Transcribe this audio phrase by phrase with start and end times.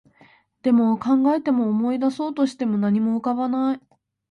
[0.63, 3.81] でも、考えても、思い出そうとしても、何も思い浮かばない